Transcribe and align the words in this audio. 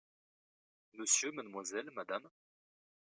M…/Mlle…/Mme… 0.93 2.23